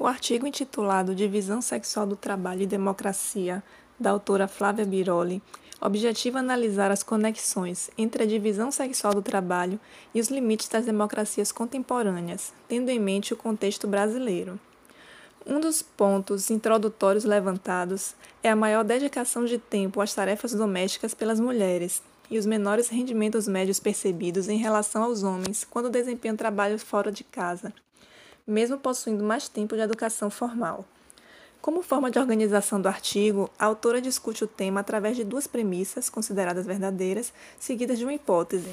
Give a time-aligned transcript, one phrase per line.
[0.00, 3.64] O artigo intitulado Divisão Sexual do Trabalho e Democracia,
[3.98, 5.42] da autora Flávia Biroli,
[5.80, 9.78] objetiva analisar as conexões entre a divisão sexual do trabalho
[10.14, 14.60] e os limites das democracias contemporâneas, tendo em mente o contexto brasileiro.
[15.44, 21.40] Um dos pontos introdutórios levantados é a maior dedicação de tempo às tarefas domésticas pelas
[21.40, 27.10] mulheres e os menores rendimentos médios percebidos em relação aos homens quando desempenham trabalho fora
[27.10, 27.72] de casa,
[28.48, 30.86] mesmo possuindo mais tempo de educação formal.
[31.60, 36.08] Como forma de organização do artigo, a autora discute o tema através de duas premissas
[36.08, 38.70] consideradas verdadeiras, seguidas de uma hipótese.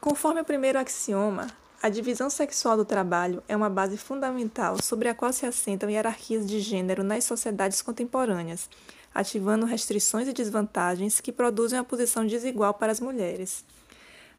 [0.00, 1.48] Conforme o primeiro axioma,
[1.82, 6.46] a divisão sexual do trabalho é uma base fundamental sobre a qual se assentam hierarquias
[6.46, 8.68] de gênero nas sociedades contemporâneas,
[9.14, 13.64] ativando restrições e desvantagens que produzem uma posição desigual para as mulheres.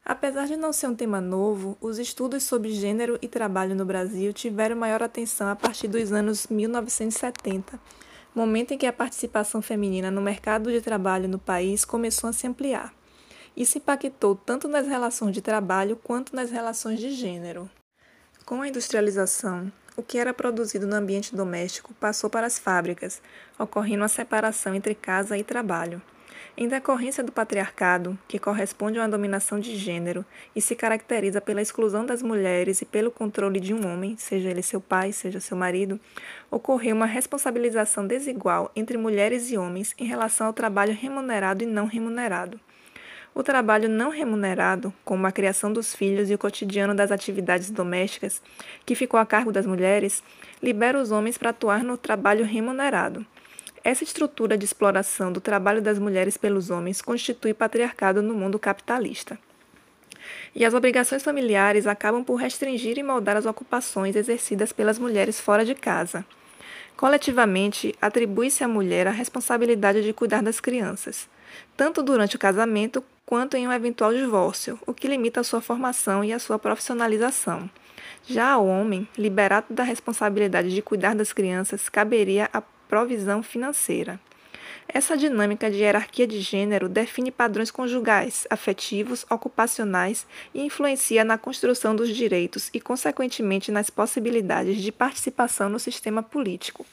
[0.08, 4.32] Apesar de não ser um tema novo, os estudos sobre gênero e trabalho no Brasil
[4.32, 7.78] tiveram maior atenção a partir dos anos 1970,
[8.34, 12.46] momento em que a participação feminina no mercado de trabalho no país começou a se
[12.46, 12.94] ampliar.
[13.54, 17.68] Isso impactou tanto nas relações de trabalho quanto nas relações de gênero.
[18.46, 23.20] Com a industrialização, o que era produzido no ambiente doméstico passou para as fábricas,
[23.58, 26.00] ocorrendo a separação entre casa e trabalho.
[26.60, 30.24] Em decorrência do patriarcado, que corresponde a uma dominação de gênero
[30.56, 34.60] e se caracteriza pela exclusão das mulheres e pelo controle de um homem, seja ele
[34.60, 36.00] seu pai, seja seu marido,
[36.50, 41.86] ocorreu uma responsabilização desigual entre mulheres e homens em relação ao trabalho remunerado e não
[41.86, 42.58] remunerado.
[43.32, 48.42] O trabalho não remunerado, como a criação dos filhos e o cotidiano das atividades domésticas,
[48.84, 50.24] que ficou a cargo das mulheres,
[50.60, 53.24] libera os homens para atuar no trabalho remunerado
[53.88, 59.38] essa estrutura de exploração do trabalho das mulheres pelos homens constitui patriarcado no mundo capitalista.
[60.54, 65.64] E as obrigações familiares acabam por restringir e moldar as ocupações exercidas pelas mulheres fora
[65.64, 66.22] de casa.
[66.98, 71.26] Coletivamente, atribui-se à mulher a responsabilidade de cuidar das crianças,
[71.74, 76.22] tanto durante o casamento quanto em um eventual divórcio, o que limita a sua formação
[76.22, 77.70] e a sua profissionalização.
[78.26, 84.18] Já ao homem, liberado da responsabilidade de cuidar das crianças, caberia a provisão financeira.
[84.88, 91.94] Essa dinâmica de hierarquia de gênero define padrões conjugais, afetivos, ocupacionais e influencia na construção
[91.94, 96.86] dos direitos e, consequentemente, nas possibilidades de participação no sistema político.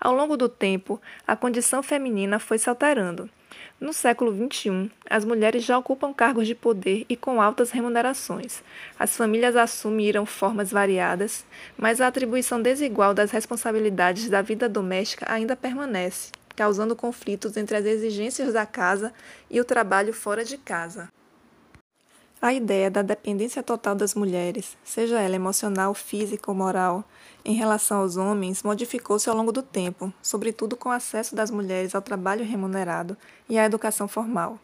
[0.00, 3.30] Ao longo do tempo, a condição feminina foi se alterando.
[3.80, 8.62] No século XXI, as mulheres já ocupam cargos de poder e com altas remunerações.
[8.98, 11.44] As famílias assumiram formas variadas,
[11.76, 17.84] mas a atribuição desigual das responsabilidades da vida doméstica ainda permanece, causando conflitos entre as
[17.84, 19.12] exigências da casa
[19.50, 21.08] e o trabalho fora de casa.
[22.40, 27.02] A ideia da dependência total das mulheres, seja ela emocional, física ou moral,
[27.44, 31.96] em relação aos homens modificou-se ao longo do tempo, sobretudo com o acesso das mulheres
[31.96, 33.16] ao trabalho remunerado
[33.48, 34.56] e à educação formal.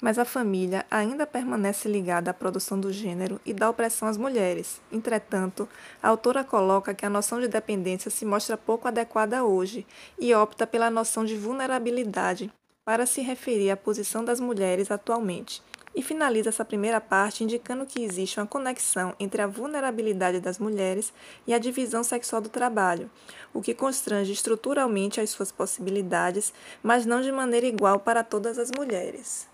[0.00, 4.80] Mas a família ainda permanece ligada à produção do gênero e da opressão às mulheres.
[4.90, 5.68] Entretanto,
[6.02, 9.86] a autora coloca que a noção de dependência se mostra pouco adequada hoje
[10.18, 12.50] e opta pela noção de vulnerabilidade
[12.84, 15.62] para se referir à posição das mulheres atualmente
[15.94, 21.12] e finaliza essa primeira parte indicando que existe uma conexão entre a vulnerabilidade das mulheres
[21.46, 23.10] e a divisão sexual do trabalho,
[23.52, 28.70] o que constrange estruturalmente as suas possibilidades, mas não de maneira igual para todas as
[28.70, 29.50] mulheres.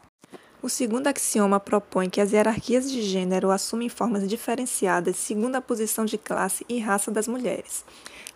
[0.60, 6.04] O segundo axioma propõe que as hierarquias de gênero assumem formas diferenciadas segundo a posição
[6.04, 7.84] de classe e raça das mulheres.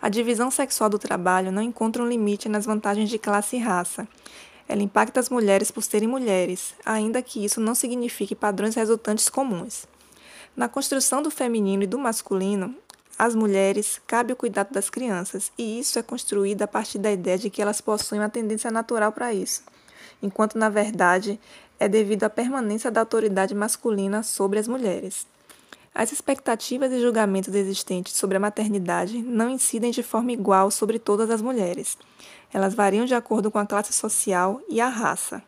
[0.01, 4.07] A divisão sexual do trabalho não encontra um limite nas vantagens de classe e raça.
[4.67, 9.85] Ela impacta as mulheres por serem mulheres, ainda que isso não signifique padrões resultantes comuns.
[10.55, 12.75] Na construção do feminino e do masculino,
[13.17, 17.37] às mulheres cabe o cuidado das crianças, e isso é construído a partir da ideia
[17.37, 19.63] de que elas possuem uma tendência natural para isso,
[20.21, 21.39] enquanto na verdade
[21.79, 25.27] é devido à permanência da autoridade masculina sobre as mulheres.
[25.95, 31.29] As expectativas e julgamentos existentes sobre a maternidade não incidem de forma igual sobre todas
[31.29, 31.97] as mulheres.
[32.51, 35.43] Elas variam de acordo com a classe social e a raça.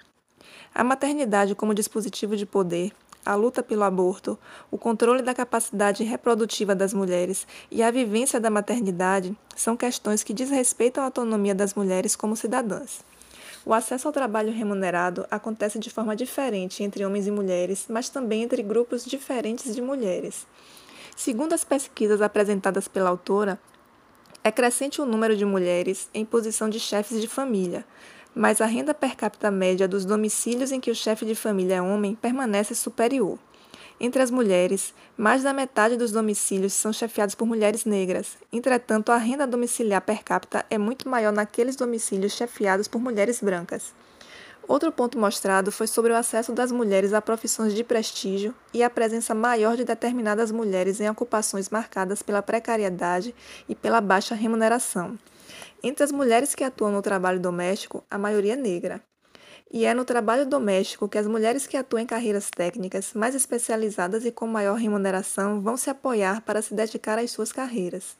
[0.73, 2.91] A maternidade como dispositivo de poder,
[3.25, 4.37] a luta pelo aborto,
[4.69, 10.33] o controle da capacidade reprodutiva das mulheres e a vivência da maternidade são questões que
[10.33, 13.03] desrespeitam a autonomia das mulheres como cidadãs.
[13.65, 18.43] O acesso ao trabalho remunerado acontece de forma diferente entre homens e mulheres, mas também
[18.43, 20.45] entre grupos diferentes de mulheres.
[21.17, 23.59] Segundo as pesquisas apresentadas pela autora,
[24.43, 27.83] é crescente o número de mulheres em posição de chefes de família,
[28.35, 31.81] mas a renda per capita média dos domicílios em que o chefe de família é
[31.81, 33.39] homem permanece superior.
[33.99, 38.37] Entre as mulheres, mais da metade dos domicílios são chefiados por mulheres negras.
[38.51, 43.93] Entretanto, a renda domiciliar per capita é muito maior naqueles domicílios chefiados por mulheres brancas.
[44.67, 48.89] Outro ponto mostrado foi sobre o acesso das mulheres a profissões de prestígio e a
[48.89, 53.33] presença maior de determinadas mulheres em ocupações marcadas pela precariedade
[53.69, 55.17] e pela baixa remuneração.
[55.83, 59.01] Entre as mulheres que atuam no trabalho doméstico, a maioria é negra.
[59.75, 64.23] E é no trabalho doméstico que as mulheres que atuam em carreiras técnicas mais especializadas
[64.23, 68.15] e com maior remuneração vão se apoiar para se dedicar às suas carreiras.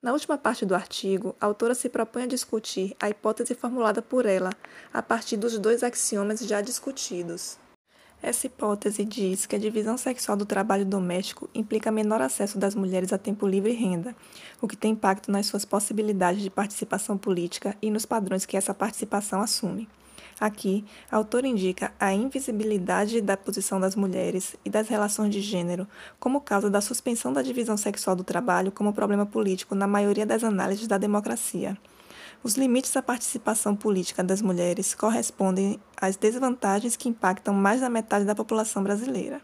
[0.00, 4.24] Na última parte do artigo, a autora se propõe a discutir a hipótese formulada por
[4.24, 4.48] ela,
[4.90, 7.58] a partir dos dois axiomas já discutidos.
[8.22, 13.12] Essa hipótese diz que a divisão sexual do trabalho doméstico implica menor acesso das mulheres
[13.12, 14.16] a tempo livre e renda,
[14.62, 18.72] o que tem impacto nas suas possibilidades de participação política e nos padrões que essa
[18.72, 19.86] participação assume.
[20.38, 25.86] Aqui, a autora indica a invisibilidade da posição das mulheres e das relações de gênero
[26.20, 30.44] como causa da suspensão da divisão sexual do trabalho como problema político na maioria das
[30.44, 31.76] análises da democracia.
[32.42, 38.24] Os limites da participação política das mulheres correspondem às desvantagens que impactam mais da metade
[38.24, 39.40] da população brasileira.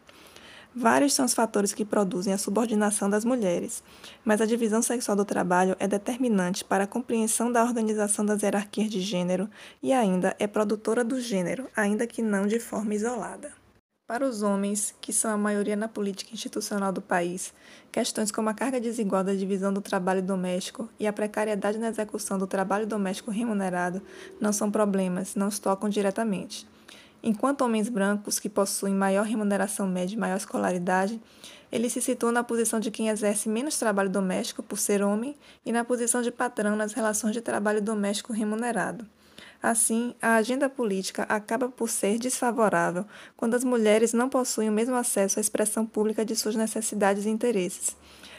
[0.75, 3.85] Vários são os fatores que produzem a subordinação das mulheres,
[4.25, 8.91] mas a divisão sexual do trabalho é determinante para a compreensão da organização das hierarquias
[8.91, 9.51] de gênero
[9.83, 13.53] e ainda é produtora do gênero, ainda que não de forma isolada.
[14.07, 17.53] Para os homens, que são a maioria na política institucional do país,
[17.91, 22.39] questões como a carga desigual da divisão do trabalho doméstico e a precariedade na execução
[22.39, 24.03] do trabalho doméstico remunerado
[24.41, 26.67] não são problemas, não os tocam diretamente.
[27.23, 31.21] Enquanto homens brancos, que possuem maior remuneração média e maior escolaridade,
[31.71, 35.71] eles se situam na posição de quem exerce menos trabalho doméstico por ser homem e
[35.71, 39.07] na posição de patrão nas relações de trabalho doméstico remunerado.
[39.63, 44.97] Assim, a agenda política acaba por ser desfavorável quando as mulheres não possuem o mesmo
[44.97, 47.97] acesso à expressão pública de suas necessidades e interesses.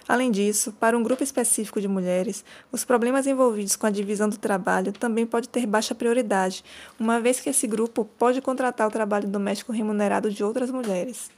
[0.07, 4.37] Além disso, para um grupo específico de mulheres, os problemas envolvidos com a divisão do
[4.37, 6.63] trabalho também pode ter baixa prioridade,
[6.99, 11.31] uma vez que esse grupo pode contratar o trabalho doméstico remunerado de outras mulheres.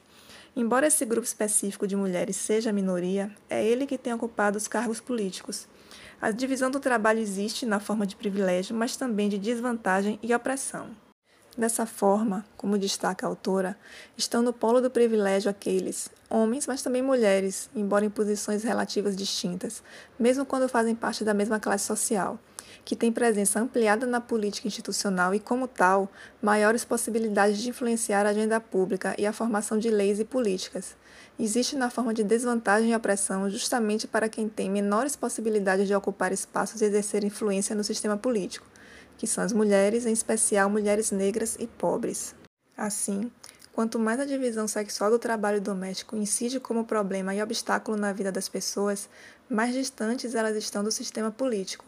[0.55, 4.67] Embora esse grupo específico de mulheres seja a minoria, é ele que tem ocupado os
[4.67, 5.67] cargos políticos.
[6.21, 11.04] A divisão do trabalho existe na forma de privilégio, mas também de desvantagem e opressão.
[11.57, 13.77] Dessa forma, como destaca a autora,
[14.17, 19.81] estão no polo do privilégio aqueles, homens, mas também mulheres, embora em posições relativas distintas,
[20.19, 22.37] mesmo quando fazem parte da mesma classe social,
[22.83, 26.11] que têm presença ampliada na política institucional e, como tal,
[26.41, 30.93] maiores possibilidades de influenciar a agenda pública e a formação de leis e políticas.
[31.39, 36.33] Existe na forma de desvantagem e opressão justamente para quem tem menores possibilidades de ocupar
[36.33, 38.74] espaços e exercer influência no sistema político
[39.17, 42.35] que são as mulheres, em especial mulheres negras e pobres.
[42.77, 43.31] Assim,
[43.73, 48.31] quanto mais a divisão sexual do trabalho doméstico incide como problema e obstáculo na vida
[48.31, 49.09] das pessoas,
[49.49, 51.85] mais distantes elas estão do sistema político.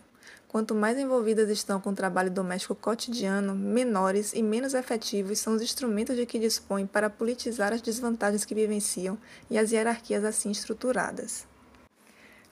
[0.47, 5.62] Quanto mais envolvidas estão com o trabalho doméstico cotidiano, menores e menos efetivos são os
[5.62, 9.18] instrumentos de que dispõem para politizar as desvantagens que vivenciam
[9.50, 11.45] e as hierarquias assim estruturadas.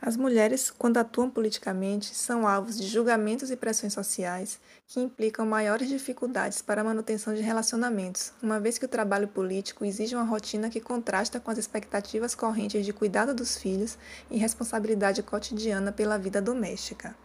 [0.06, 5.90] As mulheres, quando atuam politicamente, são alvos de julgamentos e pressões sociais que implicam maiores
[5.90, 10.70] dificuldades para a manutenção de relacionamentos, uma vez que o trabalho político exige uma rotina
[10.70, 13.98] que contrasta com as expectativas correntes de cuidado dos filhos
[14.30, 17.18] e responsabilidade cotidiana pela vida doméstica.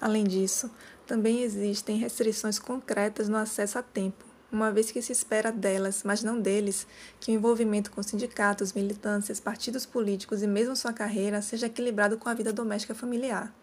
[0.00, 0.70] Além disso,
[1.06, 6.22] também existem restrições concretas no acesso a tempo, uma vez que se espera delas, mas
[6.22, 6.86] não deles,
[7.20, 12.28] que o envolvimento com sindicatos, militâncias, partidos políticos e mesmo sua carreira seja equilibrado com
[12.28, 13.54] a vida doméstica familiar.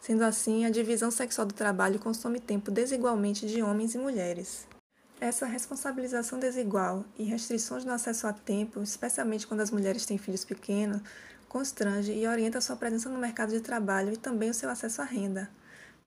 [0.00, 4.66] Sendo assim, a divisão sexual do trabalho consome tempo desigualmente de homens e mulheres.
[5.20, 10.46] Essa responsabilização desigual e restrições no acesso a tempo, especialmente quando as mulheres têm filhos
[10.46, 11.02] pequenos,
[11.46, 15.04] constrange e orienta sua presença no mercado de trabalho e também o seu acesso à
[15.04, 15.50] renda.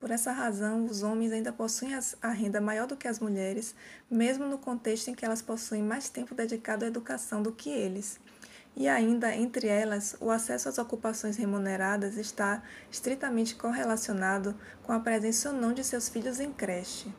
[0.03, 3.73] Por essa razão, os homens ainda possuem a renda maior do que as mulheres,
[4.11, 8.19] mesmo no contexto em que elas possuem mais tempo dedicado à educação do que eles.
[8.75, 15.51] E ainda, entre elas, o acesso às ocupações remuneradas está estritamente correlacionado com a presença
[15.51, 17.09] ou não de seus filhos em creche.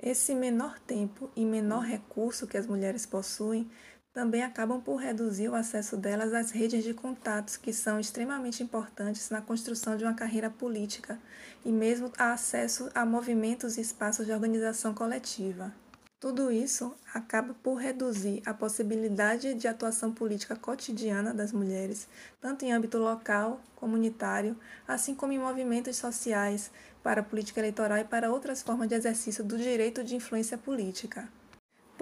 [0.00, 3.68] Esse menor tempo e menor recurso que as mulheres possuem
[4.12, 9.30] também acabam por reduzir o acesso delas às redes de contatos, que são extremamente importantes
[9.30, 11.18] na construção de uma carreira política
[11.64, 15.72] e mesmo a acesso a movimentos e espaços de organização coletiva.
[16.20, 22.06] Tudo isso acaba por reduzir a possibilidade de atuação política cotidiana das mulheres,
[22.40, 26.70] tanto em âmbito local, comunitário, assim como em movimentos sociais,
[27.02, 31.28] para a política eleitoral e para outras formas de exercício do direito de influência política.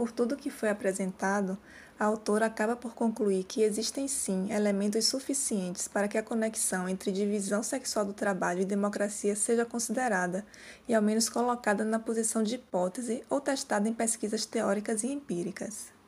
[0.00, 1.58] Por tudo que foi apresentado,
[1.98, 7.12] a autora acaba por concluir que existem sim elementos suficientes para que a conexão entre
[7.12, 10.42] divisão sexual do trabalho e democracia seja considerada
[10.88, 15.99] e ao menos colocada na posição de hipótese ou testada em pesquisas teóricas e empíricas.